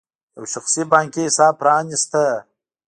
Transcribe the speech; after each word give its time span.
یو 0.35 0.43
شخصي 0.53 0.83
بانکي 0.91 1.21
حساب 1.27 1.53
پرانېسته. 1.61 2.23